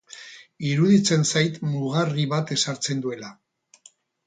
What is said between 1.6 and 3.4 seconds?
mugarri bat ezartzen duela.